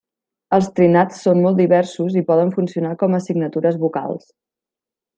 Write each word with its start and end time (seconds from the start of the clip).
Els 0.55 0.69
trinats 0.79 1.19
són 1.25 1.43
molt 1.43 1.61
diversos 1.63 2.17
i 2.21 2.25
poden 2.31 2.51
funcionar 2.57 2.97
com 3.05 3.17
a 3.17 3.23
signatures 3.29 3.81
vocals. 3.87 4.29